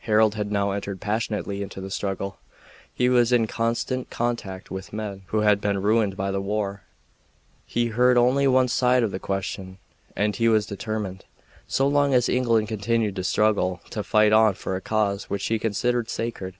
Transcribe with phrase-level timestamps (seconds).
[0.00, 2.36] Harold had now entered passionately into the struggle.
[2.92, 6.82] He was in constant contact with men who had been ruined by the war.
[7.64, 9.78] He heard only one side of the question,
[10.14, 11.24] and he was determined,
[11.66, 15.58] so long as England continued the struggle, to fight on for a cause which he
[15.58, 16.56] considered sacred.